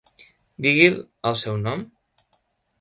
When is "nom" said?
1.69-1.87